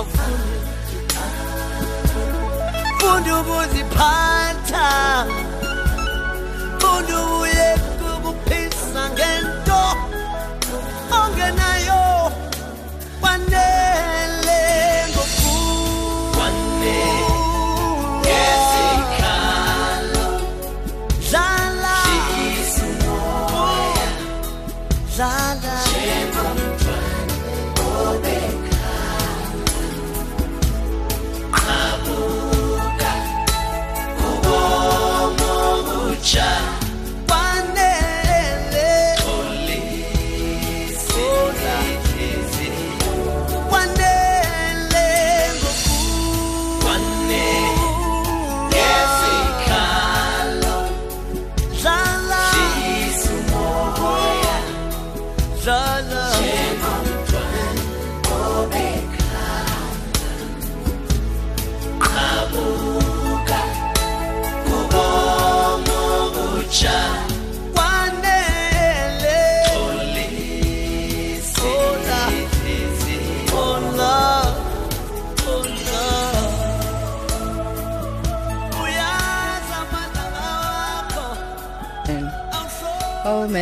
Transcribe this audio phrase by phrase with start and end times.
[0.00, 0.56] awufuni
[2.98, 4.86] fundi ubuziphatha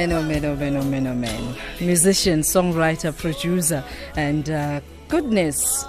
[0.06, 1.54] man, oh man, oh man, oh man, oh man.
[1.80, 3.82] Musician, songwriter, producer,
[4.16, 5.84] and uh, goodness.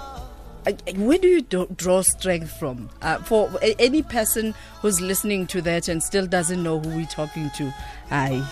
[0.96, 2.90] Where do you do- draw strength from?
[3.02, 7.06] Uh, for a- any person who's listening to that and still doesn't know who we're
[7.06, 7.72] talking to,
[8.10, 8.44] aye,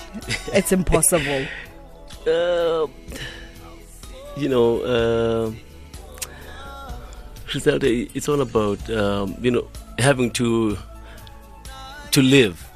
[0.53, 1.47] it's impossible.
[2.27, 2.87] Uh,
[4.37, 5.51] you know, uh,
[7.47, 9.67] Criselda, it's all about um, you know
[9.99, 10.77] having to
[12.11, 12.69] to live,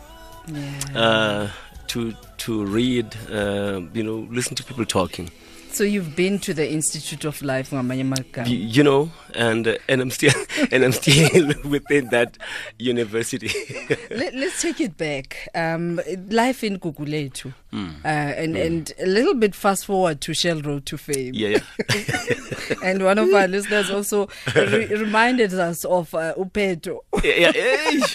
[0.47, 0.99] Yeah.
[0.99, 1.49] uh,
[1.93, 5.31] to to read, uh, you know, listen to people talking.
[5.73, 10.33] so you've been to the Institute of Life, you know, and uh, and I'm still
[10.73, 12.39] and I'm still within that
[12.79, 13.51] university.
[14.11, 15.49] Let, let's take it back.
[15.55, 16.01] Um,
[16.31, 17.53] life in Gugulethu.
[17.71, 17.89] Hmm.
[18.05, 21.35] Uh, and, and a little bit fast forward to Shell Road to Fame.
[21.35, 21.59] yeah,
[21.95, 22.75] yeah.
[22.83, 27.01] and one of our listeners also re- reminded us of uh, Upeto.
[27.23, 28.07] yeah, yeah.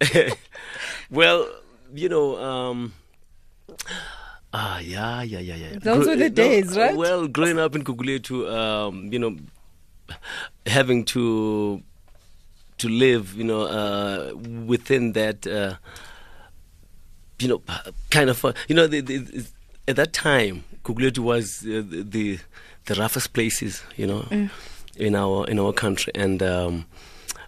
[0.00, 0.32] Hey.
[1.12, 1.46] Well,
[1.94, 2.94] you know, um,
[4.54, 5.78] ah, yeah, yeah, yeah, yeah.
[5.78, 6.96] Those were the days, right?
[6.96, 9.36] Well, growing up in Gugulethu, um, you know,
[10.66, 11.82] having to
[12.78, 14.32] to live, you know, uh,
[14.66, 15.74] within that, uh,
[17.38, 17.62] you know,
[18.10, 19.46] kind of, uh, you know, the, the,
[19.86, 22.38] at that time, Gugulethu was uh, the, the
[22.86, 24.26] the roughest places, you know,
[24.96, 26.86] in our in our country, and um,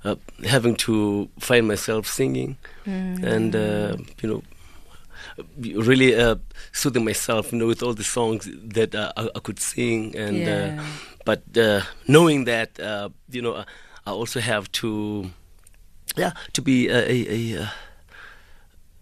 [0.04, 2.56] uh, having to find myself singing,
[2.86, 4.42] and uh, you know,
[5.84, 6.36] really uh,
[6.72, 10.46] soothing myself, you know, with all the songs that uh, I, I could sing, and
[10.46, 10.76] Yeah.
[10.78, 10.84] uh,
[11.24, 13.64] but uh, knowing that, uh, you know,
[14.06, 15.30] I also have to,
[16.16, 17.68] yeah, to be a a, a,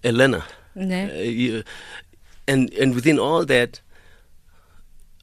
[0.05, 0.43] a learner,
[0.77, 1.13] Yeah.
[1.21, 1.65] You-
[2.49, 3.81] and and within all that.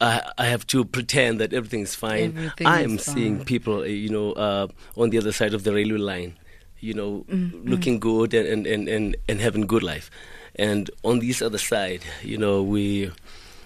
[0.01, 2.29] I, I have to pretend that everything is fine.
[2.29, 5.73] Everything I'm is seeing people, uh, you know, uh, on the other side of the
[5.73, 6.37] railway line,
[6.79, 10.09] you know, Mm, looking good and, and, and, and, and having good life.
[10.55, 13.11] And on this other side, you know, we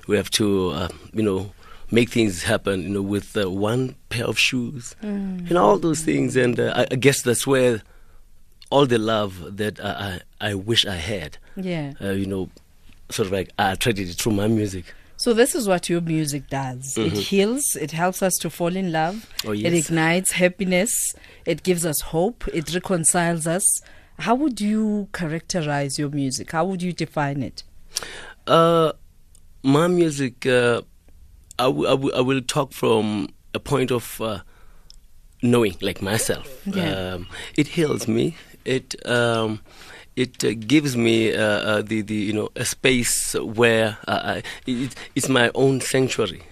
[0.07, 1.51] we have to, uh, you know,
[1.91, 5.51] make things happen, you know, with uh, one pair of shoes, Mm.
[5.51, 6.35] know, all those things.
[6.35, 7.81] And uh, I, I guess that's where
[8.69, 11.94] all the love that I, I, I wish I had, Yeah.
[12.01, 12.50] uh, you know,
[13.09, 14.85] sort of like I attracted it through my music.
[15.24, 16.98] So this is what your music does.
[16.98, 17.78] It heals.
[17.78, 19.16] It helps us to fall in love.
[19.38, 19.48] Mm-hmm.
[19.48, 21.16] Oh, It ignites happiness.
[21.46, 22.46] It gives us hope.
[22.54, 23.66] It reconciles us.
[24.20, 26.52] How would you characterize your music?
[26.52, 27.64] How would you define it?
[28.48, 28.92] Uh,
[29.64, 30.81] my music, uh,
[31.58, 34.40] I, w- I, w- I will talk from a point of uh,
[35.42, 36.50] knowing, like myself.
[36.66, 37.14] Yeah.
[37.14, 38.36] Um, it heals me.
[38.66, 39.62] It um,
[40.15, 44.44] it uh, gives me uh, uh, the the you know a space where uh, I,
[44.65, 46.44] it, it's my own sanctuary.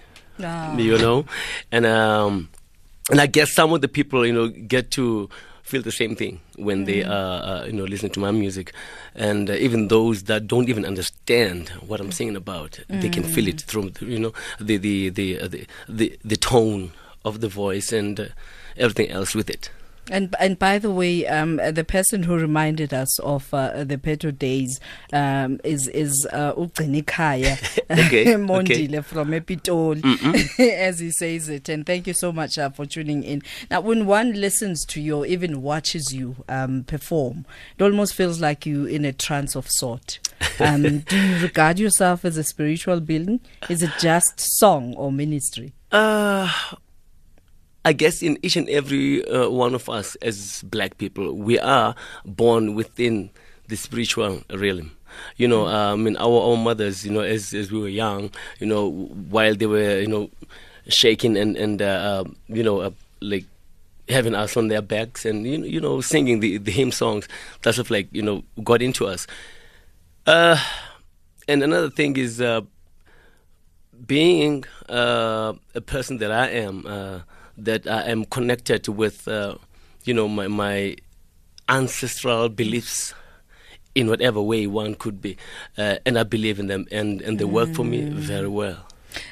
[0.42, 0.76] Ah.
[0.76, 1.26] You know,
[1.70, 2.48] and um,
[3.10, 5.28] and I guess some of the people, you know, get to
[5.62, 8.72] feel the same thing when they uh, uh, you know listen to my music,
[9.14, 13.48] and uh, even those that don't even understand what I'm singing about, they can feel
[13.48, 16.92] it through the, you know the the the, uh, the the the tone
[17.24, 18.26] of the voice and uh,
[18.76, 19.70] everything else with it.
[20.10, 24.32] And and by the way, um, the person who reminded us of uh, the Peto
[24.32, 24.80] days
[25.12, 26.52] um, is is uh,
[27.92, 30.02] Okay, Mondile from Epitol,
[30.58, 31.68] as he says it.
[31.68, 33.42] And thank you so much uh, for tuning in.
[33.70, 37.46] Now, when one listens to you, or even watches you um, perform,
[37.78, 40.18] it almost feels like you in a trance of sort.
[40.58, 43.40] Um, do you regard yourself as a spiritual being?
[43.68, 45.74] Is it just song or ministry?
[45.92, 46.50] Uh,
[47.84, 51.94] I guess in each and every uh, one of us as black people, we are
[52.24, 53.30] born within
[53.68, 54.92] the spiritual realm.
[55.36, 58.30] You know, uh, I mean, our, our mothers, you know, as, as we were young,
[58.60, 58.88] you know,
[59.28, 60.30] while they were, you know,
[60.88, 62.90] shaking and, and uh, uh, you know, uh,
[63.20, 63.44] like
[64.08, 67.28] having us on their backs and, you know, you know singing the, the hymn songs,
[67.62, 69.26] that sort of like, you know, got into us.
[70.26, 70.56] Uh,
[71.48, 72.60] and another thing is uh,
[74.06, 77.20] being uh, a person that I am, uh,
[77.58, 79.56] that I am connected with, uh,
[80.04, 80.96] you know, my, my
[81.68, 83.14] ancestral beliefs
[83.94, 85.36] in whatever way one could be.
[85.76, 88.86] Uh, and I believe in them, and, and they work for me very well.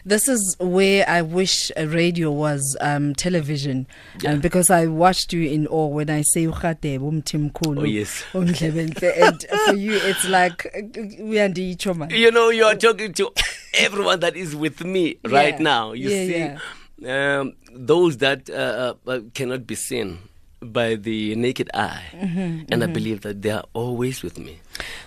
[0.05, 3.87] This is where I wish a radio was um, television,
[4.21, 4.33] Yeah.
[4.33, 8.23] um, because I watched you in awe when I say "Ukhatebo, umthimkhulu, Oh, yes.
[8.35, 10.81] umdlebenhle," and for you it's like uh,
[11.23, 12.11] uyanditsho man.
[12.11, 13.33] You know, you are talking to
[13.73, 15.63] everyone that is with me right Yeah.
[15.63, 15.93] now.
[15.93, 16.27] You Yeah,
[16.59, 16.63] see,
[17.07, 20.19] Um, those that uh, uh, cannot be seen
[20.61, 24.61] by the naked eye, Mm-hmm, and I believe that they are always with me.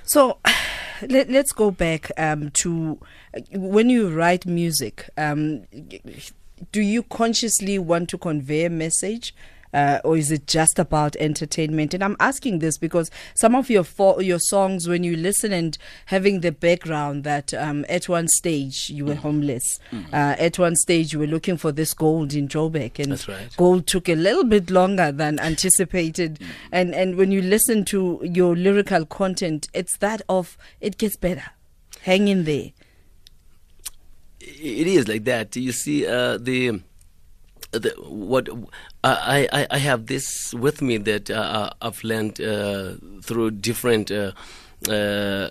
[0.03, 0.39] So
[1.07, 2.99] let, let's go back um, to
[3.35, 5.09] uh, when you write music.
[5.17, 5.65] Um,
[6.71, 9.35] do you consciously want to convey a message?
[9.73, 11.93] Uh, or is it just about entertainment?
[11.93, 15.77] And I'm asking this because some of your fo- your songs, when you listen and
[16.07, 19.07] having the background that um, at one stage you Mm.
[19.07, 19.79] were homeless,
[20.13, 23.55] uh, at one stage you were looking for this gold in Joburg, and right.
[23.57, 26.39] gold took a little bit longer than anticipated.
[26.71, 31.45] And and when you listen to your lyrical content, it's that of it gets better.
[32.01, 32.71] Hang in there.
[34.39, 35.55] it is like that.
[35.55, 36.81] You see, uh, the
[37.79, 38.49] the what
[39.03, 44.11] I, I I have this with me that uh, I've learned uh, through different.
[44.11, 44.31] Uh,
[44.89, 45.49] uh,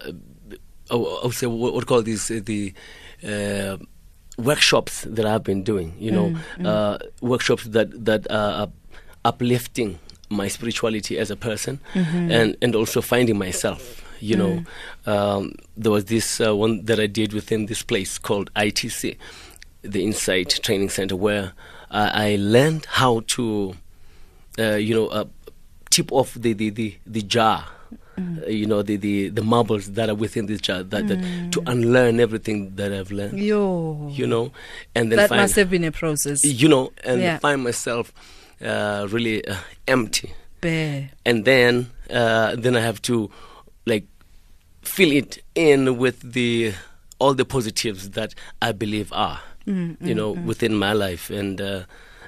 [0.91, 2.73] I would say what what call these uh, the.
[3.25, 3.77] Uh,
[4.39, 6.35] workshops that I've been doing, you know,
[6.65, 8.69] Uh, workshops that that are
[9.25, 9.99] uplifting
[10.31, 14.03] my spirituality as a person, and and also finding myself.
[14.21, 14.65] You know,
[15.07, 19.17] um, there was this uh, one that I did within this place called ITC,
[19.83, 21.53] the Insight Training Center, where
[21.91, 23.75] I I learned how to,
[24.59, 25.25] uh, you know, uh,
[25.91, 27.67] tip off the the the, the jar.
[28.19, 31.19] uh, you know the, the the marbles that are within this jar that, that
[31.51, 34.53] to unlearn everything that I've learned Yo, you know
[34.95, 36.45] and then that find must have been a process.
[36.45, 37.39] you know and Yeah.
[37.39, 38.13] find myself
[38.61, 39.57] uh, really uh,
[39.89, 41.09] empty Bear.
[41.25, 43.31] and then uh, then I have to
[43.87, 44.05] like
[44.83, 46.75] fill it in with the
[47.19, 51.31] all the positives that I believe are you know within my life.
[51.31, 51.85] And uh,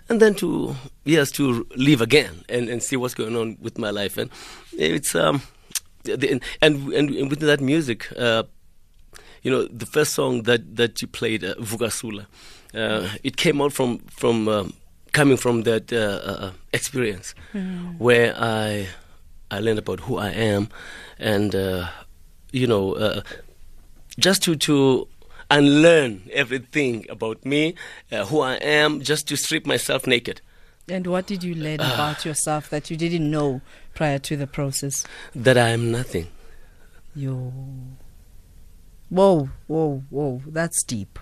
[0.09, 3.91] and then to yes to live again and, and see what's going on with my
[3.91, 4.19] life.
[4.19, 4.31] And
[4.73, 5.43] it's um
[6.05, 8.43] the, and, and and within that music uh,
[9.43, 12.27] you know the first song that that you played uh, Vukasula
[12.75, 14.75] uh, it came out from from um,
[15.13, 15.97] coming from that uh,
[16.31, 17.35] uh, experience
[17.99, 18.89] where I
[19.51, 20.69] I learned about who I am
[21.19, 21.89] and uh,
[22.53, 23.23] you know uh,
[24.19, 25.09] just to to
[25.51, 27.75] unlearn everything about me
[28.13, 30.41] uh, who I am just to strip myself naked
[30.89, 33.61] And what did you learn about yourself that you didn't know
[33.95, 35.05] prior to the process?
[35.35, 36.29] that I am nothing
[37.17, 37.53] Yo.
[39.09, 40.43] Whoa, whoa, whoa.
[40.47, 41.19] That's deep.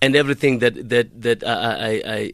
[0.00, 1.52] and everything that that that I
[1.90, 2.32] I I,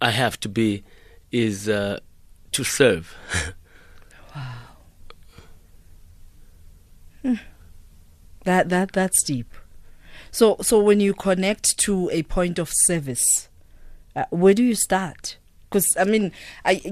[0.00, 0.82] I have to be
[1.30, 2.00] is uh,
[2.52, 3.14] to serve.
[8.44, 9.52] That that that's deep.
[10.30, 13.48] So so when you connect to a point of service,
[14.16, 15.36] uh, where do you start?
[15.68, 16.32] Because I mean,
[16.64, 16.82] I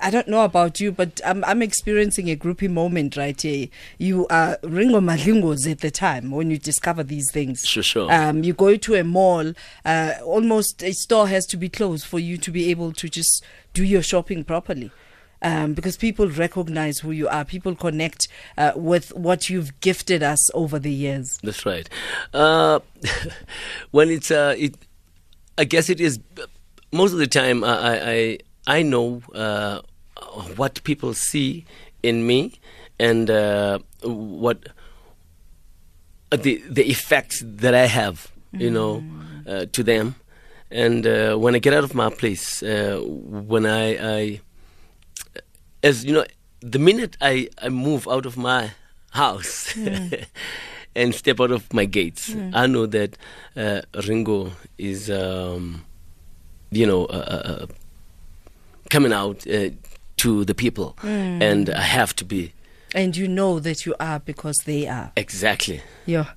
[0.00, 3.68] I don't know about you, but I'm I'm experiencing a groupie moment right here.
[3.98, 7.66] You are Ringo Madlingozi at the time when you discover these things.
[7.66, 8.12] Sure, sure.
[8.12, 9.52] Um, you go to a mall,
[9.84, 13.44] uh, almost a store has to be closed for you to be able to just
[13.74, 14.90] do your shopping properly.
[15.44, 20.50] Um, because people recognize who you are, people connect uh, with what you've gifted us
[20.54, 21.38] over the years.
[21.42, 21.86] That's right.
[22.32, 22.80] Uh,
[23.92, 24.74] well, it's uh, it.
[25.56, 26.18] I guess it is
[26.94, 29.80] most of the time, I I I, know uh,
[30.56, 31.66] what people see
[32.02, 32.52] in me
[32.98, 34.68] and uh, what
[36.32, 39.04] uh, the the effects that I have, you know,
[39.46, 40.14] uh, to them.
[40.70, 43.84] And uh, when I get out of my place, uh, when I,
[44.16, 44.40] I,
[45.84, 46.24] as you know,
[46.60, 48.70] the minute I, I move out of my
[49.10, 49.76] house
[50.96, 53.16] and step out of my gates, I know that
[53.54, 55.84] uh, Ringo is, um,
[56.70, 57.66] you know, uh, uh, uh,
[58.90, 59.70] coming out uh,
[60.16, 62.52] to the people, and I have to be
[62.94, 65.10] And you know that you are because they are.
[65.16, 65.82] exactly.
[66.06, 66.30] Yeah.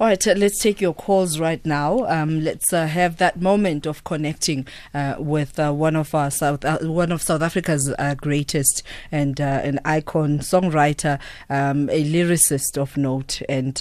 [0.00, 2.04] All right, uh, let's take your calls right now.
[2.08, 6.64] Um, let's uh, have that moment of connecting uh, with uh, one of our South,
[6.64, 8.82] uh, one of South Africa's uh, greatest
[9.12, 13.76] and an icon, songwriter, um, a lyricist of note, and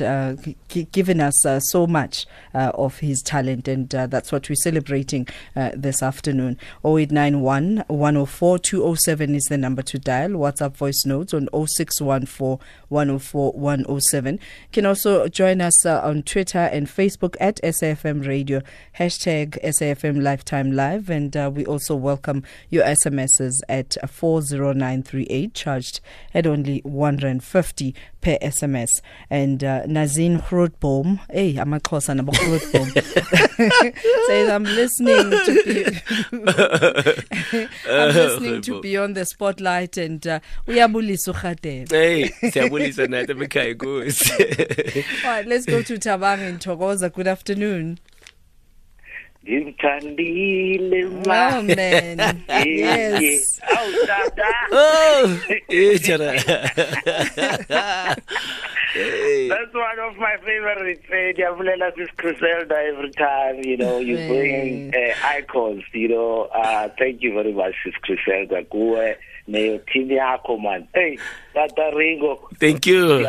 [0.70, 5.28] g- given us so much of his talent, and that's what we're celebrating
[5.74, 6.60] this afternoon.
[6.86, 10.30] 0891 104 207 is the number to dial.
[10.30, 14.34] WhatsApp voice notes on 0614 104 107.
[14.36, 14.40] You
[14.72, 18.62] Can also join us on Twitter and Facebook at SAFM Radio,
[19.00, 21.10] hashtag SAFM Lifetime Live.
[21.10, 26.02] And uh, we also welcome your SMSs at 40938, charged
[26.34, 29.02] at only 150 per SMS.
[29.30, 32.94] And uh, Nazin Grootboom, hey, I'm a Xhosa nabo Grootboom,
[34.28, 35.86] says, I'm listening to be,
[37.90, 41.90] I'm listening to Beyond the Spotlight and uh, uyabulisa uRhatebe.
[41.90, 45.04] Hey, siyabulisa nathi emikhaya inkosi.
[45.26, 47.10] All right, let's go to Tabang in Togoza.
[47.14, 48.00] Good afternoon.
[49.46, 52.44] ngimthandile Oh, man.
[52.66, 53.60] yes.
[53.62, 55.40] awu tata Oh,
[58.94, 59.50] Hey.
[59.50, 64.94] that's one of my favorites eh ndiyavulela sis Criselda every time you know you bring
[64.96, 70.58] uh, icons you know uh thank you very much sis Criselda kuwe neyo team yakho
[70.58, 71.18] man hey
[71.54, 73.26] tata Ringo Thank you.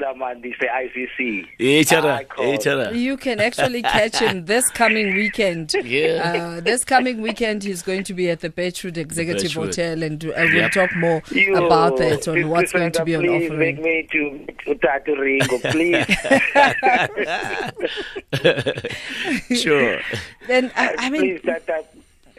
[0.00, 2.16] Ngiyakhumbula man this ICC Jara.
[2.16, 2.94] Icon.
[2.98, 5.74] You can actually catch him this coming weekend.
[5.84, 6.56] Yeah.
[6.56, 9.66] Uh, this coming weekend, he's going to be at the Beachwood Executive Beachwood.
[9.66, 10.72] Hotel, and uh, we'll Yep.
[10.72, 13.38] talk more You, about that on what's going to be on offer.
[13.38, 13.82] please offering.
[13.82, 16.06] make me to to Tata Ringo please
[19.60, 20.00] Sure.
[20.46, 21.84] Then I, I mean, please tata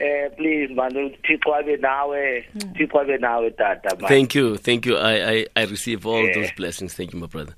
[0.01, 4.58] eh please man uthixo abe nawe uthixo abe nawe tata man Thank you.
[4.58, 4.96] Thank you.
[4.98, 6.34] I, I, I receive all Yeah.
[6.36, 6.93] those blessings.
[6.93, 7.53] Thank you, my brother.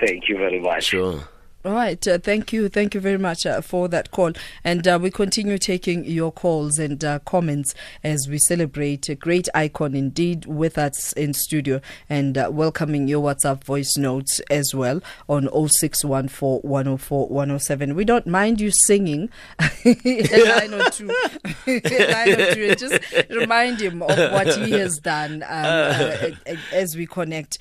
[0.00, 1.20] thank you very much Sure.
[1.64, 2.06] All right.
[2.06, 2.68] Uh, thank you.
[2.68, 4.32] Thank you very much uh, for that call.
[4.64, 9.48] And uh, we continue taking your calls and uh, comments as we celebrate a great
[9.54, 11.80] icon indeed with us in studio
[12.10, 17.94] and uh, welcoming your WhatsApp voice notes as well on 0614 104 107.
[17.94, 19.30] We don't mind you singing
[19.86, 21.08] a line or two.
[21.66, 22.74] a line or two.
[22.74, 26.30] Just remind him of what he has done um, uh,
[26.74, 27.56] as we connect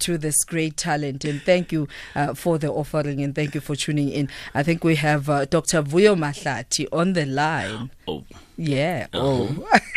[0.00, 1.24] to this great talent.
[1.24, 1.88] And thank you
[2.34, 4.28] for the offering and thank you for tuning in.
[4.54, 5.82] I think we have uh, Dr.
[5.82, 7.90] Vuyo Mahlati on the line.
[8.08, 8.24] Oh.
[8.56, 9.06] Yeah.
[9.12, 9.48] Oh.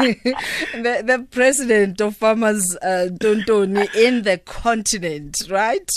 [0.00, 5.90] the, the president of Farmers uh, Tontoni in the continent, right?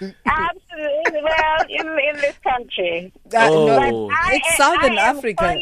[0.00, 1.22] Absolutely.
[1.22, 3.66] Well, in in this country, Uh, Oh.
[3.66, 5.60] no, I, it's Southern I am Africa.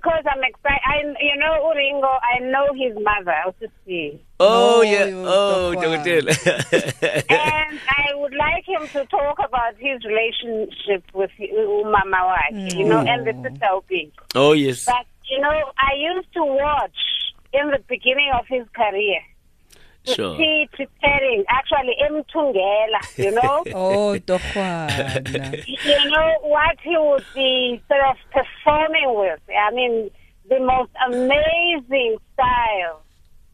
[0.00, 0.80] Calling- I, because I'm excited.
[0.86, 2.06] I, you know, Uringo.
[2.06, 5.04] I know his mother, Osisi, Oh, No, yeah.
[5.06, 6.04] you Oh, Dokwa.
[6.04, 7.26] Dokotela.
[7.30, 13.00] and I would like him to talk about his relationship with Umama Waki, you know,
[13.00, 13.50] and the mm.
[13.50, 14.10] sister Upik.
[14.34, 14.84] oh, yes.
[14.86, 16.96] But you know, I used to watch
[17.52, 19.20] in the beginning of his career.
[20.04, 20.36] To Sure.
[20.36, 23.64] See preparing, actually, Mtungela, you know.
[23.74, 25.64] Oh, Dohwana.
[25.66, 29.40] you know what he would be sort of performing with.
[29.56, 30.10] I mean,
[30.48, 33.02] the most amazing style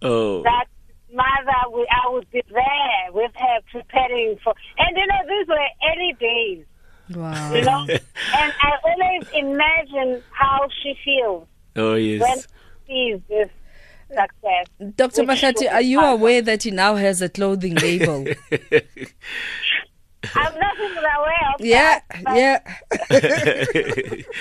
[0.01, 0.43] Oh.
[0.43, 0.67] that
[1.13, 4.55] mother, we, I would be there with her preparing for.
[4.79, 6.65] And you know, these were early days,
[7.17, 7.53] Wow.
[7.55, 7.87] you know.
[7.89, 12.23] and I always imagine how she feels Oh, yes.
[12.23, 12.49] she sees this success.
[14.97, 15.25] Dr.
[15.25, 18.27] Which are you aware that he now has a clothing label?
[20.35, 22.25] I'm not even aware of yeah, that.
[22.25, 24.23] but yeah.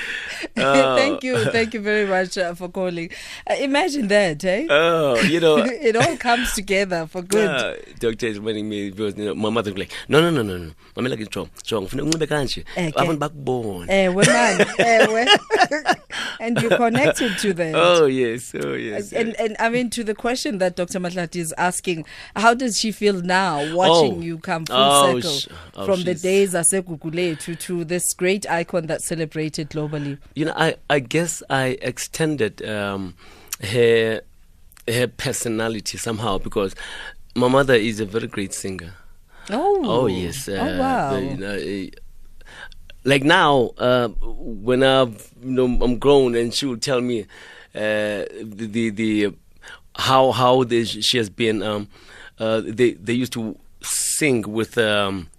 [0.60, 0.96] Oh.
[0.96, 3.12] thank you, thank you very much uh, for calling.
[3.50, 4.66] Uh, imagine that, eh?
[4.70, 5.58] Oh, you know.
[5.58, 7.48] it all comes together for good.
[7.48, 10.58] Uh, doctor is wanting me because you know, my mother like, no, no, no, no,
[10.58, 10.72] no.
[10.96, 11.48] Mamela ke nto.
[11.64, 12.64] So ngifuna unxibe kanje.
[12.76, 12.98] Eh, ke.
[12.98, 13.88] Abantu bakubone.
[13.90, 15.26] Ewe man, ewe.
[16.40, 17.74] and you're connected to that.
[17.76, 19.12] Oh yes, oh yes.
[19.14, 21.00] And, and I mean, to the question that Dr.
[21.00, 22.06] Mahlati is asking,
[22.36, 24.22] how does she feel now watching Oh.
[24.22, 28.50] you come full Oh, circle sh- oh, from the days Asegugule to, to this great
[28.50, 30.18] icon that's celebrated globally?
[30.36, 33.16] you know, I, I guess I extended um,
[33.64, 34.22] her
[34.88, 36.74] her personality somehow because
[37.36, 38.94] my mother is a very great singer.
[39.50, 40.48] Oh, Oh yes.
[40.50, 41.14] oh wow.
[41.14, 41.90] the- you know, eh,
[43.08, 47.22] like now, uh, when I've, you know, I'm grown, and she will tell me
[47.74, 49.34] uh, the, the the
[49.96, 51.64] how how she has been.
[51.64, 51.88] Um,
[52.38, 54.78] uh, they they used to sing with.
[54.78, 55.30] Um,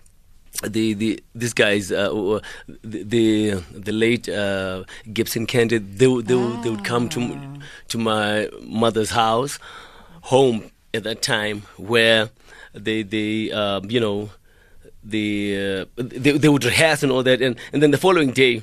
[0.66, 2.40] the the these guys uh,
[2.82, 4.82] the, the the late uh,
[5.12, 7.38] Gibson Kente they they, would they would come to
[7.86, 9.60] to my mother's house
[10.22, 12.30] home at that time where
[12.74, 14.30] they they uh, you know
[15.10, 18.62] the uh, they, they would rehearse and all that and, and then the following day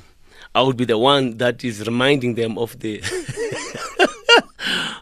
[0.54, 2.98] I would be the one that is reminding them of the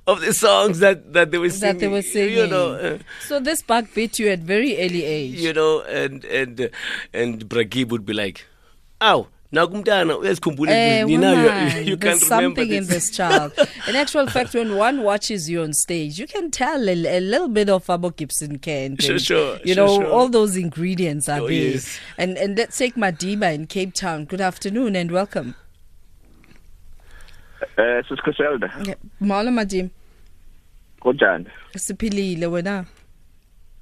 [0.06, 2.36] of the songs that, that they were singing that they were singing.
[2.38, 5.34] you know uh, so this bug bit you at very early age.
[5.34, 6.68] you know and and uh,
[7.12, 8.44] and Bragib would be like
[9.00, 13.52] ow nakumntana uyasikhumbula Eh, you know you, you can't remember something in this child.
[13.88, 17.48] In actual fact, when one watches you on stage, you can tell a, a little
[17.48, 19.02] bit of Abo Gibson Kente.
[19.02, 20.12] Sure, sure, You sure, know, sure.
[20.12, 21.72] all those ingredients are Oh, there.
[21.72, 21.98] yes.
[22.18, 24.24] And and let's take Madiba in Cape Town.
[24.24, 25.54] Good afternoon and welcome.
[27.78, 28.70] Eh sisikhoselde
[29.20, 29.88] Mala Madim,
[31.00, 31.46] kunjani?
[31.76, 32.84] siphilile wena.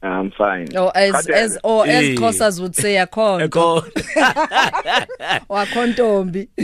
[0.04, 0.76] I'm fine.
[0.76, 2.14] Or as as or as Eh.
[2.16, 3.76] Xhosas would say akhonto Echo.
[5.48, 6.48] or akhontombi.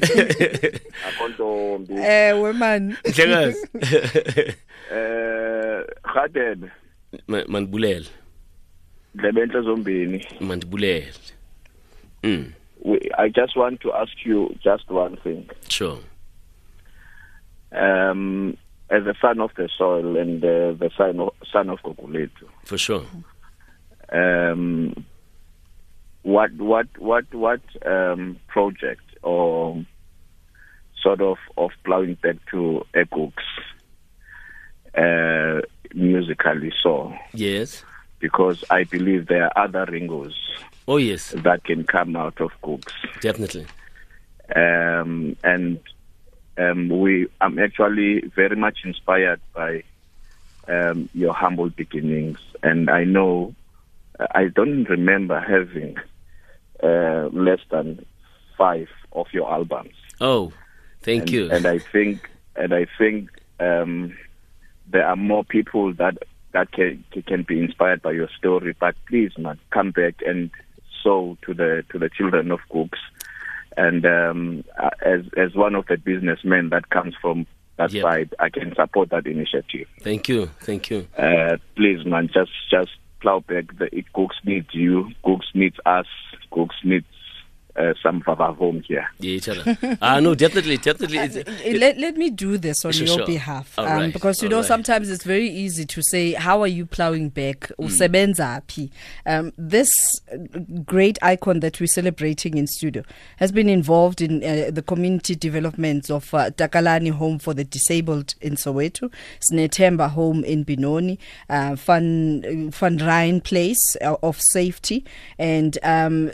[1.09, 1.95] akontombi.
[1.95, 2.97] Ewe man.
[3.05, 4.55] Ndlekazi.
[4.91, 6.71] Eh Gaden
[7.29, 8.07] Ma- mandibulele
[9.15, 10.27] lebenhle zombini.
[10.41, 11.13] mandibulele
[12.23, 12.53] mm
[12.85, 15.45] We- I just want to ask you just one thing.
[15.69, 15.99] sure
[17.73, 18.57] Um
[18.91, 22.47] as a son of the soil and uh, the son of son of Gugulethu.
[22.65, 23.05] for sure.
[24.13, 25.05] Um
[26.23, 29.85] what what what what um project or
[31.03, 33.49] sort of of plowing back to Egooks
[34.97, 35.61] uh
[35.95, 37.85] musically so yes.
[38.21, 40.35] Because I believe there are other ringos
[40.89, 41.31] oh yes.
[41.37, 42.93] that can come out of cooks.
[43.21, 43.67] definitely.
[44.57, 45.79] Um, and
[46.59, 49.85] um, we, I'm actually very much inspired by
[50.67, 52.39] um, your humble beginnings.
[52.63, 53.55] And I know,
[54.35, 55.97] I don't remember having
[56.83, 58.05] uh, less than
[58.57, 59.95] five of your albums.
[60.21, 60.53] oh
[61.03, 64.17] thank and, you And I think, and I think um,
[64.89, 66.19] there are more people that
[66.53, 68.75] that can can be inspired by your story.
[68.79, 70.51] But please, man, come back and
[71.03, 72.99] sow to the to the children of cooks.
[73.87, 74.65] And um,
[75.05, 78.03] as as one of the businessmen that comes from that Yep.
[78.03, 79.87] side, I can support that initiative.
[80.03, 83.67] thank you thank you Uh, please, man, just just plow back.
[83.79, 85.11] The it cooks needs you.
[85.25, 86.07] Cooks needs us.
[86.51, 87.07] Cooks needs
[87.79, 89.07] uh, some of our home here.
[89.21, 92.93] yeah each other ah no definitely definitely it's, Uh, let, let me do this on
[92.93, 93.27] Sure, your sure.
[93.27, 94.67] behalf um, right, because you all know right.
[94.67, 97.87] sometimes it's very easy to say how are you plowing back Mm.
[97.87, 98.91] usebenza phi
[99.27, 99.91] um, this
[100.33, 100.37] uh,
[100.85, 103.03] great icon that we're celebrating in studio
[103.37, 108.35] has been involved in uh, the community developments of uh, Takalani Home for the Disabled
[108.41, 109.11] in Soweto
[109.41, 111.19] Snetemba Home in Benoni
[111.51, 115.05] uh, Fun Fun Ryan Place uh, of Safety
[115.39, 116.27] and um,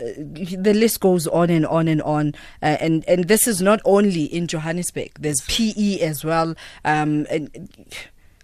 [0.62, 2.34] the list goes on and on and on.
[2.62, 5.10] Uh, and and this is not only in Johannesburg.
[5.18, 6.54] There's PE as well.
[6.84, 7.68] Um, and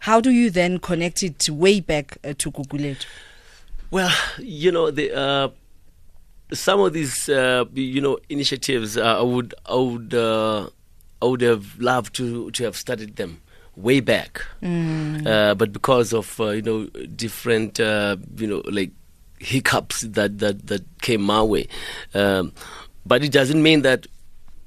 [0.00, 3.04] how do you then connect it way back uh, to Gugulethu
[3.90, 5.48] Well, you know, the uh,
[6.52, 10.68] some of these uh, you know initiatives, uh, I would I would uh,
[11.22, 13.40] I would have loved to to have studied them
[13.76, 18.90] way back, uh, but because of uh, you know different uh, you know like
[19.40, 21.66] hiccups that that that came my way,
[22.14, 22.52] um,
[23.04, 24.06] but it doesn't mean that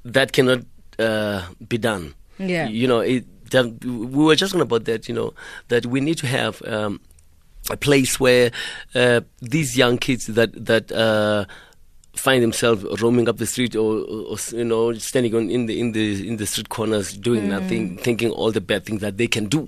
[0.03, 0.59] that cannot
[0.99, 2.13] uh, be done.
[2.39, 2.67] Yeah.
[2.67, 3.25] you know it.
[3.51, 5.33] that- We were just talking about that, you know,
[5.69, 6.99] that we need to have um,
[7.69, 8.49] a place where
[8.95, 11.45] uh, these young kids that that uh,
[12.13, 15.91] find themselves roaming up the street or, or you know standing on in the in
[15.93, 19.47] the in the street corners doing nothing, thinking all the bad things that they can
[19.47, 19.67] do,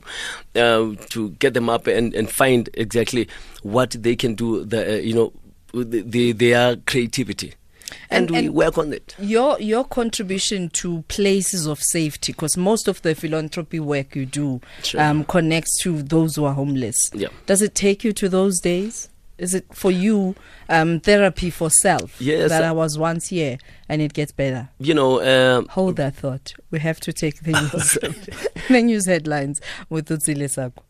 [0.56, 3.28] uh, to get them up and, and find exactly
[3.64, 4.64] what they can do.
[4.64, 5.34] The uh, you know
[5.74, 7.54] the, the, their creativity,
[8.10, 9.16] and, And- we and- work on it.
[9.20, 14.62] your your contribution to places of safety because most of the philanthropy work you do
[14.84, 15.02] Sure.
[15.02, 17.28] um, connects to those who are homeless Yeah.
[17.48, 20.36] does it take you to those days is it for you
[20.69, 22.21] um, therapy for self?
[22.21, 23.58] Yes, That I- I was once here
[23.89, 24.69] and it gets better.
[24.80, 25.21] You know,
[25.58, 26.54] um, Hold that thought.
[26.71, 27.98] We have to take the news,
[28.69, 30.84] the news headlines with Utsile Sako.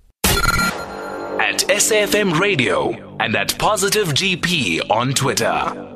[1.39, 5.94] At SAFM Radio and at Positive GP on Twitter.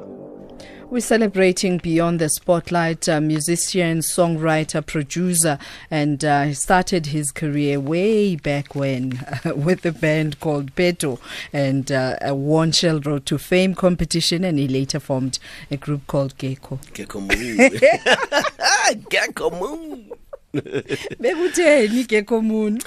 [0.92, 5.60] We're celebrating Beyond the Spotlight, a musician, songwriter, producer,
[5.92, 9.24] and uh, he started his career way back when
[9.56, 11.20] with a band called Peto
[11.54, 15.38] and uh, won Shell Road to Fame competition, and he later formed
[15.70, 16.80] a group called Gecko.
[16.92, 17.58] Gecko Moon.
[19.10, 20.12] Gecko Moon.
[22.08, 22.80] Gecko Moon?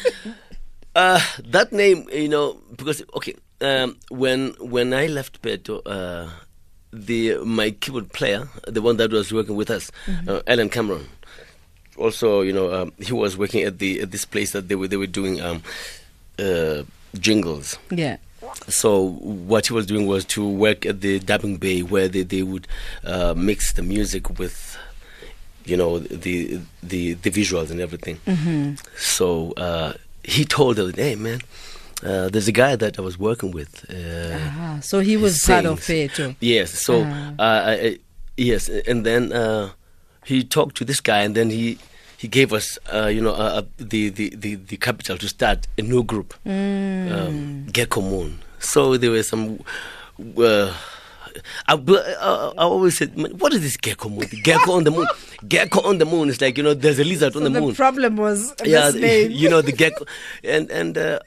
[0.97, 6.29] Uh, that name, you know, because okay, um, when when I left Peto, uh,
[6.93, 9.91] the my keyboard player, the one that was working with us,
[10.29, 11.07] uh, Alan Cameron,
[11.97, 14.89] also, you know, um, he was working at the at this place that they were
[14.89, 15.63] they were doing um,
[16.39, 16.83] uh,
[17.19, 17.79] jingles.
[17.91, 18.17] Yeah.
[18.69, 22.43] So what he was doing was to work at the dubbing bay where they, they
[22.43, 22.67] would
[23.05, 24.77] uh, mix the music with,
[25.65, 28.19] you know, the the the visuals and everything.
[28.97, 31.41] So uh, he told us, "Hey man,
[32.05, 35.65] uh, there's a guy that I was working with." Uh, Ah, so he was part
[35.67, 36.35] of sings." Peto.
[36.41, 36.71] Yes.
[36.71, 37.35] So Ah.
[37.39, 37.99] uh, I, I-
[38.37, 39.71] yes, and then uh,
[40.25, 41.79] he talked to this guy, and then he
[42.19, 43.35] he gave us, uh, you know,
[43.79, 48.39] the, the the the capital to start a new group, um, Gecko Moon.
[48.61, 49.59] So there were some.
[50.39, 50.71] Uh,
[51.67, 54.29] I, uh, I always said, "Man, what is this gecko moon?
[54.29, 55.07] The gecko on the moon.
[55.49, 57.61] Gecko on the moon It's like you know, there's a lizard on So the the
[57.61, 59.31] moon problem was yeah, name.
[59.43, 60.05] you know the gecko,
[60.45, 61.19] and and uh,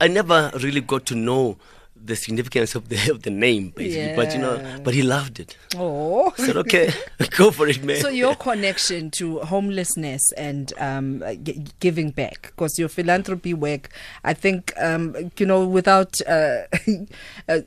[0.00, 1.56] I never really got to know
[1.96, 4.14] the significance of the of the name, basically.
[4.14, 5.56] But you know, but he loved it.
[5.76, 6.34] Oh.
[6.38, 6.92] I said, okay,
[7.38, 8.00] go for it, man.
[8.02, 13.88] So your connection to homelessness and um, g- giving back, because your philanthropy work,
[14.22, 16.64] I think, um, you know, without uh,
[17.48, 17.60] uh,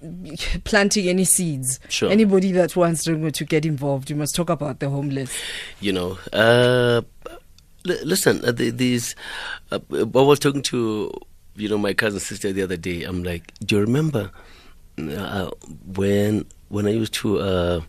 [0.65, 2.11] planting any seeds, Sure.
[2.11, 5.35] anybody that wants to get involved, you must talk about the homeless.
[5.79, 7.01] you know, uh,
[7.89, 9.15] l- listen, uh, these.
[9.71, 11.11] Uh, I was talking to
[11.57, 13.03] you know my cousin sister the other day.
[13.03, 14.31] I'm like, do you remember
[14.97, 15.49] uh,
[15.95, 17.81] when when I used to uh,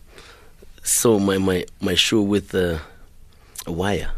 [0.83, 2.79] sew my my my shoe with uh,
[3.65, 4.11] a wire?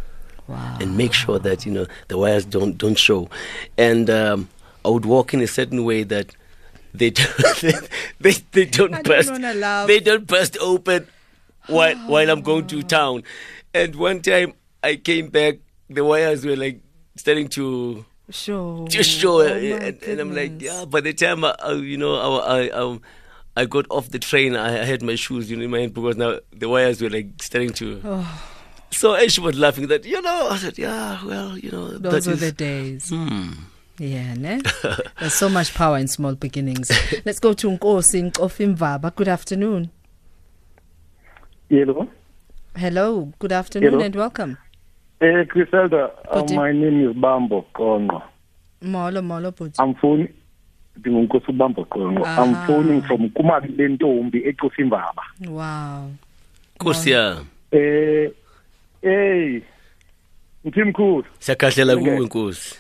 [0.47, 0.79] Wow.
[0.81, 3.29] and make sure that you know the wires don't don't show.
[3.77, 4.49] And um,
[4.83, 6.35] I would walk in a certain way that
[6.93, 7.61] they don't,
[8.19, 11.07] they they don't I don't burst they don't burst open
[11.67, 13.23] while while I'm going to town.
[13.73, 15.59] And one time I came back,
[15.89, 16.81] the wires were like
[17.15, 18.87] starting to Sure.
[18.87, 20.85] to show, Oh, and, and I'm like, yeah.
[20.85, 23.01] By the time I, I you know I I, um,
[23.57, 25.93] I got off the train, I, I had my shoes you know, in my hand
[25.93, 28.01] because now the wires were like starting to.
[28.03, 28.47] Oh.
[28.91, 32.25] So and she was laughing that you know I said yeah well you know Those
[32.25, 33.09] that were is- the days.
[33.09, 33.51] Hmm.
[33.99, 34.61] Yeah, ne?
[35.19, 36.89] There's so much power in small beginnings.
[37.23, 39.13] Let's go to Nkosi Nkofimvaba.
[39.15, 39.91] Good afternoon.
[41.69, 42.07] Hello.
[42.75, 44.03] Hello, good afternoon Hello.
[44.05, 44.57] and welcome.
[45.21, 48.23] Uh, Criselda, uh, my name is Bambo Kongo.
[48.81, 49.75] Molo, molo, bhuti.
[49.79, 50.29] I'm phoning.
[50.97, 56.11] ndingunkosi ubambo qongo i'm phoning from kumabi lentombi ecofimbaba Wow.
[56.75, 57.45] Nkosi yami.
[57.71, 58.31] Eh
[59.01, 59.61] hey
[60.65, 61.25] mthimkhulu.
[61.39, 62.05] Siyakhahlela Okay.
[62.05, 62.79] kuwe nkosi.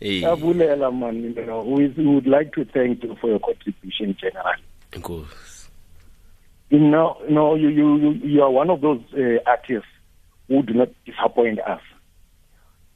[0.00, 0.26] Hey.
[0.26, 4.62] Abulela man you know we we would like to thank you for your contribution generally
[4.92, 5.68] nkosi.
[6.70, 9.88] You know, you know, you, you, you, you are one of those uh, artists
[10.48, 11.80] who do not disappoint us.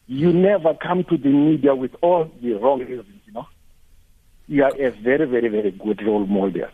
[0.07, 3.47] You never come to the media with all the wrong reasons, you know.
[4.47, 6.69] You are a very, very, very good role model.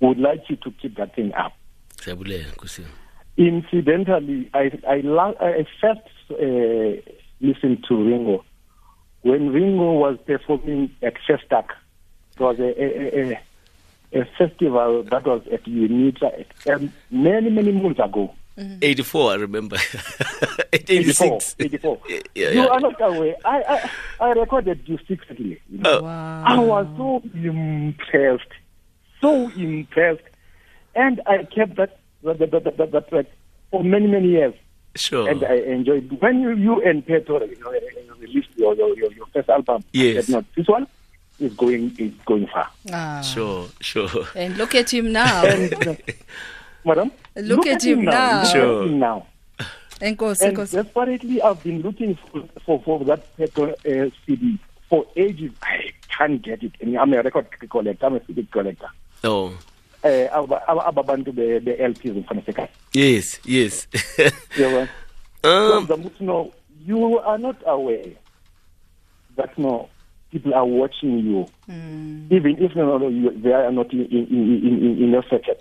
[0.00, 1.52] We would like you to keep that thing up.
[2.04, 2.94] siyabulela nkosi yami
[3.36, 8.44] Incidentally, I, I, la- I first uh, listened to Ringo
[9.22, 11.64] when Ringo was performing at Festac.
[12.34, 13.40] It was a, a, a,
[14.20, 18.34] a festival that was at UNITA um, many, many months ago.
[18.58, 19.76] 84 I remember
[20.72, 21.26] 84.
[21.32, 21.98] 86 84.
[22.08, 23.36] Yeah, yeah, you are not aware.
[23.44, 23.62] I,
[24.20, 25.60] I, I recorded you secretly.
[25.70, 25.98] You know.
[25.98, 26.02] Oh.
[26.02, 26.44] Wow.
[26.46, 28.52] I was so impressed,
[29.20, 30.22] so impressed,
[30.94, 33.26] and I kept that that, that, that, that, that track
[33.70, 34.54] for many many years,
[34.96, 36.10] sure and I enjoyed.
[36.20, 37.70] When you, you and Peto you know,
[38.18, 40.16] released your, your your your first album, Yes.
[40.16, 40.86] I said, no, this one
[41.40, 42.68] is going is going far.
[42.92, 43.20] Ah.
[43.22, 45.42] sure sure And look at him now.
[45.46, 45.94] And, uh,
[46.84, 48.42] madam, Look at him now.
[48.42, 48.82] Look Sure.
[48.82, 49.26] at him now.
[50.00, 50.72] Enkosi, And Enkosi.
[50.72, 55.52] desperately, I've been looking for for, for that Peto uh, CD for ages.
[55.62, 56.72] I can't get it.
[56.80, 58.06] And I'm a record collector.
[58.06, 58.88] I'm a CD collector.
[59.24, 59.56] oh
[60.04, 62.68] Eh, aba aba- abantu be be LPs ngifana sekhaya.
[62.92, 63.86] yes yes
[64.56, 64.88] Yebo.
[65.44, 66.52] um So, ukuthi no,
[66.84, 68.10] you are not aware
[69.36, 69.88] that no
[70.32, 74.66] people are watching you, even if no, no, you, they are not in, in, in,
[74.66, 75.60] in, in your circuit.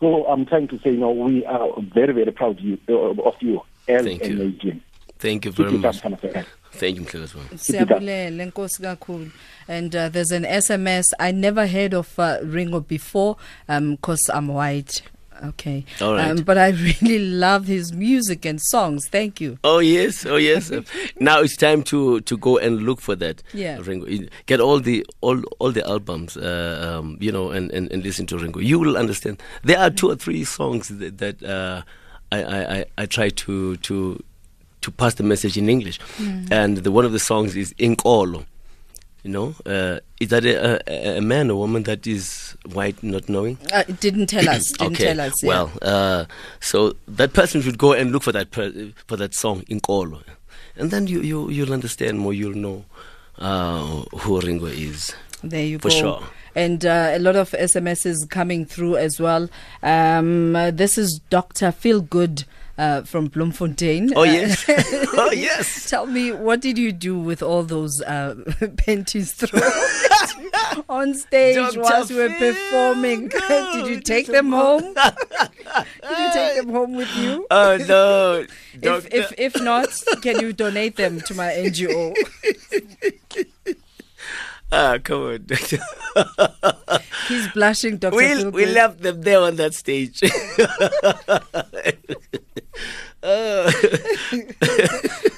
[0.00, 3.34] So I'm trying to say, you know, we are very, very proud you, uh, of
[3.40, 4.36] you as Thank a you.
[4.36, 4.82] Nigerian.
[5.18, 6.00] Thank you very much.
[6.00, 7.58] Thank you, Mhlekazana.
[7.58, 9.30] Siyabulele nkosi kakhulu.
[9.68, 11.04] And uh, there's an SMS.
[11.18, 15.02] I never heard of uh, Ringo before because I'm white.
[15.44, 15.84] Okay.
[16.00, 16.30] All right.
[16.30, 16.68] Um, but I
[17.02, 19.08] really love his music and songs.
[19.08, 19.58] Thank you.
[19.64, 20.70] Oh yes, oh yes.
[21.20, 23.42] Now it's time to to go and look for that.
[23.52, 23.78] Yeah.
[23.80, 24.06] Ringo.
[24.46, 28.26] Get all the all all the albums, uh, um, you know, and, and, and listen
[28.26, 28.60] to Ringo.
[28.60, 29.42] You will understand.
[29.62, 31.82] There are two or three songs that, that uh,
[32.32, 34.22] I, I, I I try to to
[34.82, 35.98] to pass the message in English,
[36.50, 38.44] and the one of the songs is Inkolo.
[39.26, 43.28] You know, uh, is that a, a, a man or woman that is white, not
[43.28, 43.58] knowing?
[43.72, 44.70] Uh, it didn't tell us.
[44.70, 45.06] Didn't okay.
[45.06, 45.42] tell us.
[45.42, 45.48] yeah.
[45.48, 46.24] Well, uh,
[46.60, 50.22] so that person should go and look for that per- for that song in Kolo,
[50.76, 52.32] and then you you you'll understand more.
[52.32, 52.84] You'll know
[53.38, 55.12] uh, who Ringo is.
[55.42, 56.00] There you For go.
[56.00, 56.22] sure.
[56.54, 59.50] And uh, a lot of SMSs coming through as well.
[59.82, 61.72] Um, uh, this is Dr.
[61.72, 62.44] Feel Good
[62.78, 64.12] uh, from Bloemfontein.
[64.16, 64.64] Oh Uh, yes,
[65.14, 65.88] oh yes.
[65.90, 68.34] Tell me, what did you do with all those uh,
[68.76, 69.62] panties thrown
[70.88, 71.80] on stage Dr.
[71.80, 73.28] whilst you were performing?
[73.28, 74.94] did you take them home?
[74.94, 77.46] did you take them home with you?
[77.50, 78.44] Oh no,
[78.82, 79.88] If, if if not,
[80.22, 82.14] can you donate them to my NGO?
[84.72, 85.78] Ah, come on, Doctor.
[87.28, 88.16] He's blushing, Dr.
[88.16, 88.52] we Feelgood.
[88.52, 90.22] we left them there on that stage.
[93.22, 93.72] Uh,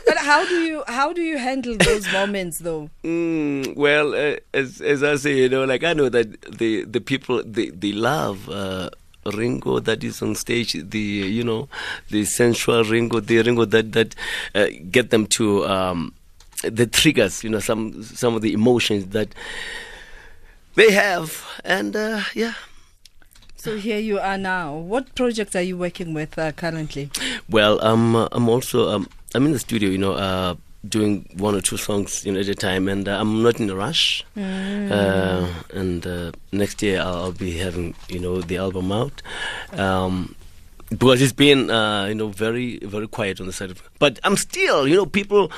[0.06, 2.90] But how do you how do you handle those moments though?
[3.04, 7.00] Mm, well, uh, as as I say, you know, like I know that the the
[7.00, 8.90] people they they love uh,
[9.26, 10.72] Ringo that is on stage.
[10.72, 11.68] The you know
[12.10, 14.14] the sensual Ringo, the Ringo that that
[14.54, 16.12] uh, get them to um,
[16.62, 17.44] the triggers.
[17.44, 19.34] You know, some some of the emotions that
[20.74, 22.54] they have, and uh, yeah.
[23.56, 24.76] So here you are now.
[24.76, 27.10] What projects are you working with uh, currently?
[27.50, 30.54] Well, um, I'm also um, I'm in the studio, you know, uh,
[30.88, 33.68] doing one or two songs, you know, at a time, and uh, I'm not in
[33.68, 34.24] a rush.
[34.36, 39.22] Uh, and uh, next year I'll, I'll be having, you know, the album out.
[39.72, 40.34] Um,
[40.90, 43.82] because it's been, uh, you know, very very quiet on the side of.
[43.98, 45.50] But I'm still, you know, people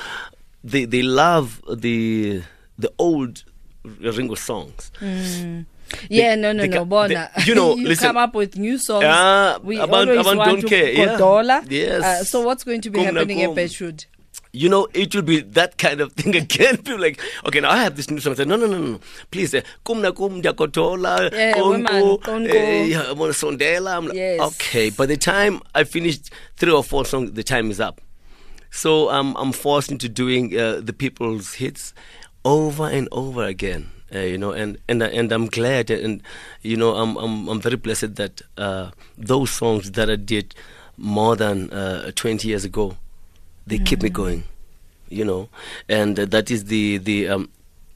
[0.63, 2.41] they they love the
[2.77, 3.43] the old
[3.83, 4.91] Ringo songs.
[6.09, 7.29] Yeah, no, no, they no, Bona.
[7.35, 8.07] they- you know, you listen.
[8.07, 9.03] come up with new songs.
[9.07, 11.17] Ah, we Abantu- always Abantu want don't to care, yeah.
[11.17, 11.65] Godola.
[11.69, 12.03] Yes.
[12.03, 13.97] Uh, so what's going to be Kum na happening at kum.
[14.53, 16.77] You know, it will be that kind of thing again.
[16.77, 18.33] People like, okay, now I have this new song.
[18.33, 18.99] I said, no, no, no, no,
[19.31, 22.89] please, uh, kum na kum diakotola, Yeah, woman, konko.
[22.89, 24.09] yeah, I'm on sondela.
[24.47, 27.99] Okay, by the time I finished three or four songs, the time is up.
[28.71, 31.93] So um, I'm forced into doing uh, the people's hits
[32.43, 33.91] over and over again.
[34.13, 36.21] Uh, you know, and and and I'm glad, and
[36.61, 40.53] you know, I'm I'm I'm very blessed that uh, those songs that I did
[40.97, 42.97] more than uh, 20 years ago,
[43.67, 44.43] they keep me going.
[45.07, 45.49] You know,
[45.87, 47.49] and uh, that is the the um,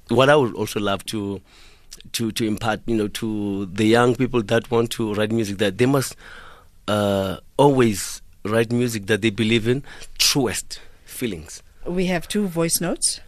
[0.09, 1.41] what I would also love to
[2.13, 2.81] to to impart.
[2.85, 6.15] You know, to the young people that want to write music, that they must
[6.87, 9.83] uh, always write music that they believe in,
[10.35, 11.63] truest feelings.
[11.87, 13.21] We have two voice notes.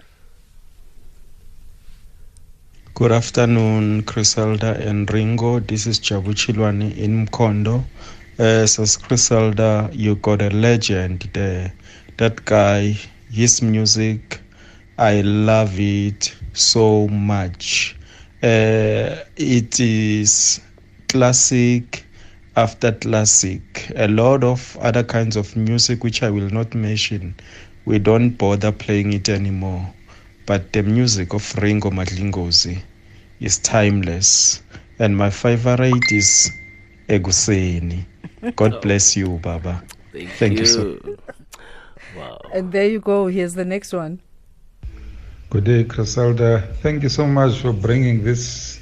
[2.96, 5.62] Good afternoon, Criselda and Ringo.
[5.62, 7.86] This is Jabu Chilwani in Mkondo.
[8.38, 11.74] Uh, says Criselda, you got a legend there.
[12.18, 12.98] That guy,
[13.32, 14.42] his music,
[14.98, 17.96] I love it so much.
[18.44, 20.60] Uh, it is
[21.08, 22.04] classic
[22.58, 23.92] after classic.
[23.96, 27.36] A lot of other kinds of music, which I will not mention,
[27.86, 29.94] we don't bother playing it anymore.
[30.48, 32.82] But the music of Ringo Madlingozi
[33.40, 34.64] is timeless.
[34.98, 36.52] And my favorite is
[37.08, 38.06] Eguseni.
[38.56, 39.84] God bless you, Baba.
[40.12, 41.00] Thank, Thank you, sir.
[42.16, 42.40] Wow.
[42.52, 43.28] And there you go.
[43.28, 44.20] Here's the next one.
[45.52, 46.76] Good day, Criselda.
[46.82, 48.80] Thank you so much for bringing this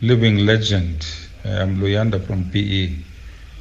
[0.00, 1.06] living legend.
[1.44, 3.09] I'm Luyanda from PE.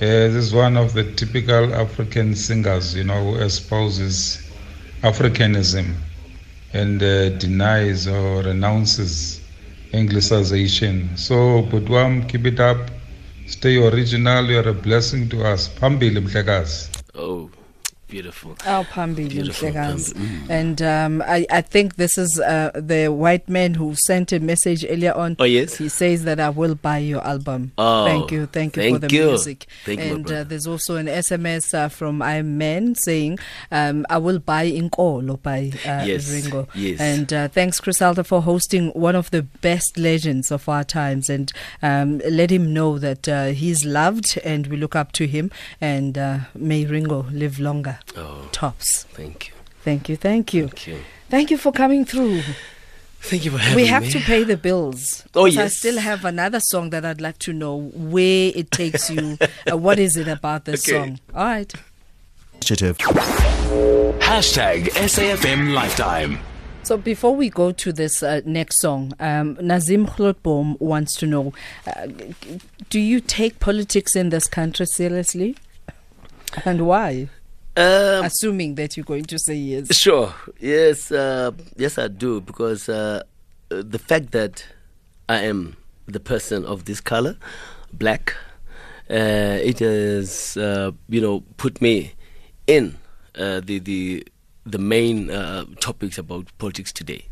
[0.02, 4.50] Uh, this is one of the typical African singers, you know, who espouses
[5.02, 5.94] Africanism
[6.72, 9.42] and uh, denies or renounces
[9.92, 11.18] Anglicization.
[11.18, 12.92] So, Budwam, keep it up.
[13.48, 14.46] Stay original.
[14.46, 15.68] You're a blessing to us.
[15.68, 16.90] Mhlekazi.
[17.16, 17.50] Oh,
[18.10, 18.56] beautiful.
[18.65, 19.72] Oh, Pambi, Beautiful.
[19.72, 20.02] Pambi.
[20.02, 20.50] Mm.
[20.50, 24.84] And um, I, I think this is uh, the white man who sent a message
[24.89, 25.36] earlier on.
[25.39, 25.78] Oh, yes?
[25.78, 27.72] He says that I will buy your album.
[27.78, 28.48] Oh, thank you.
[28.48, 29.26] Thank you for the you.
[29.28, 29.67] music.
[29.86, 33.39] Thank you, and uh, there's also an SMS uh, from I'm Man saying,
[33.72, 36.67] um, I will buy Inkolo by uh, Yes, Ringo.
[36.74, 37.00] yes.
[37.00, 41.30] And uh, thanks, Criselda, for hosting one of the best legends of our times.
[41.30, 45.52] And um, let him know that uh, he's loved and we look up to him.
[45.80, 47.99] And uh, may Ringo live longer.
[48.18, 49.04] Oh, Tops.
[49.12, 49.54] thank you.
[49.84, 50.16] Thank you.
[50.16, 50.68] Thank you.
[50.68, 51.00] Thank you.
[51.30, 52.42] Thank you for coming through.
[53.22, 53.84] Thank you for having me.
[53.84, 54.12] we have me.
[54.12, 55.26] to pay the bills.
[55.36, 59.10] Oh, 'Cause I still have another song that I'd like to know where it takes
[59.10, 59.38] you.
[59.72, 60.98] uh, what is it about this Okay.
[60.98, 61.20] song?
[61.36, 61.74] All right.
[62.56, 62.98] Initiative.
[64.20, 66.40] Hashtag SAFM Lifetime.
[66.84, 71.54] So before we go to this uh, next song, um, Nazim Khlotbom wants to know:
[71.86, 72.08] uh,
[72.90, 75.56] Do you take politics in this country seriously,
[76.66, 77.30] and why?
[77.80, 79.96] Um, Assuming that you're going to say yes.
[79.96, 80.34] Sure.
[80.60, 81.13] Yes.
[81.13, 83.24] Uh, yes, I do because uh,
[83.70, 84.65] the fact that
[85.30, 87.38] I am the person of this color,
[87.94, 88.36] black,
[89.10, 92.15] uh, it has uh, you know put me
[92.68, 92.98] in
[93.36, 94.28] uh, the the
[94.65, 97.24] the main uh, topics about politics today,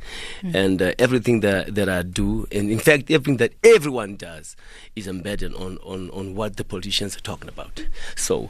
[0.53, 4.55] and uh, everything that that I do, and in fact everything that everyone does,
[4.95, 7.85] is embedded on on on what the politicians are talking about.
[8.15, 8.49] So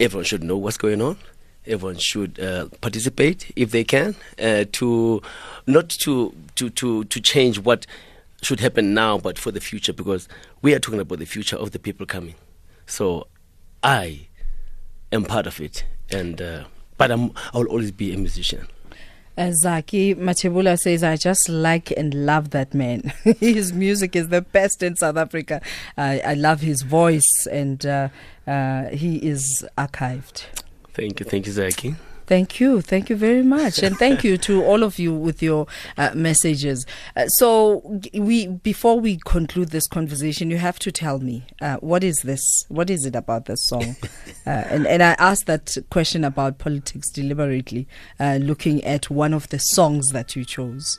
[0.00, 1.16] everyone should know what's going on
[1.66, 5.22] everyone should uh, participate if they can uh, to
[5.66, 7.86] not to, to to to change what
[8.42, 10.28] should happen now but for the future because
[10.62, 12.34] we are talking about the future of the people coming
[12.86, 13.26] so
[13.82, 14.26] i
[15.12, 16.64] am part of it and uh,
[16.98, 18.68] but I'm, i'll always be a musician
[19.38, 23.12] Uh, Zaki Machebula says, I just like and love that man.
[23.38, 25.60] his music is the best in South Africa.
[25.98, 28.08] I, I love his voice, and uh,
[28.46, 30.46] uh, he is archived.
[30.96, 31.94] Thank you thank you zaki
[32.26, 32.80] Thank you.
[32.80, 33.82] Thank you very much.
[33.82, 36.84] And thank you to all of you with your uh, messages.
[37.14, 42.02] Uh, so we before we conclude this conversation, you have to tell me uh, what
[42.02, 42.42] is this?
[42.68, 43.96] What is it about this song?
[44.46, 47.86] uh, and, and I asked that question about politics deliberately,
[48.18, 50.98] uh, looking at one of the songs that you chose.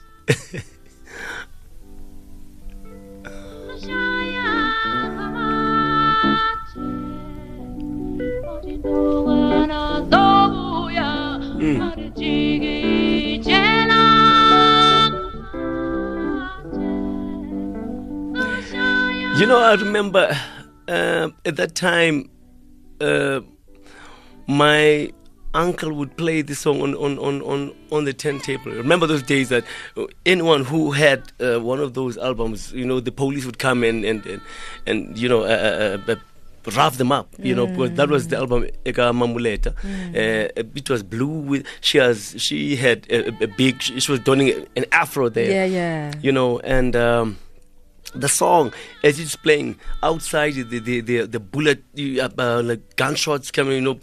[19.39, 20.35] You know, I remember
[20.87, 22.27] uh, at that time,
[22.99, 23.41] uh,
[24.47, 25.11] my
[25.53, 28.71] uncle would play this song on, on, on, on, on the turntable.
[28.71, 29.63] Remember those days that
[30.25, 34.03] anyone who had uh, one of those albums, you know, the police would come and,
[34.03, 34.41] and, and,
[34.87, 36.15] and you know, uh, uh, uh,
[36.75, 39.73] rough them up, you know, because that was the album Eka Mamuleta.
[39.77, 44.65] Uh, it was blue with, she has, she had a, a- big, she was donning
[44.75, 46.11] an afro there Yeah, yeah.
[46.21, 47.37] you know, and um,
[48.13, 53.51] the song as it's playing outside, the the the, the bullet, uh, uh, like gunshots
[53.51, 53.99] coming, you know,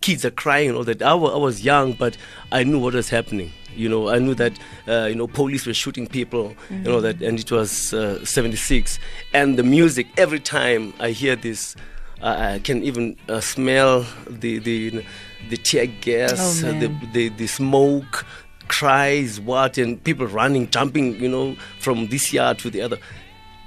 [0.00, 1.02] kids are crying and all that.
[1.02, 2.16] I wa- I was young, but
[2.52, 3.50] I knew what was happening.
[3.74, 7.22] You know, I knew that uh, you know police were shooting people, you know that,
[7.22, 8.98] and it was uh, '76.
[9.32, 11.76] And the music, every time I hear this,
[12.20, 15.04] I can even uh, smell the the
[15.48, 18.26] the tear gas, Oh, uh, the, the the smoke
[18.68, 22.98] cries what and people running jumping you know from this yard to the other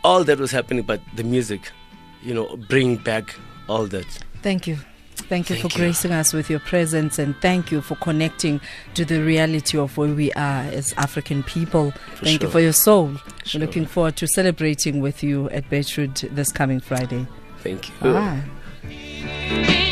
[0.03, 1.71] all that was happening but the music
[2.21, 3.35] you know bring back
[3.67, 4.05] all that
[4.43, 4.77] Thank you.
[5.15, 5.85] Thank you Thank for you.
[5.85, 8.59] gracing us with your presence and thank you for connecting
[8.95, 11.91] to the reality of where we are as African people.
[11.91, 13.15] For thank you for your soul.
[13.45, 13.59] Sure.
[13.59, 17.27] We're looking forward to celebrating with you at Beirut this coming Friday.
[17.61, 18.43] Thank you Bye.
[18.83, 19.85] Thank